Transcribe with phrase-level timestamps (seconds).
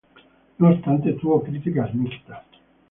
[0.57, 2.43] No obstante, tuvo críticas mixtas.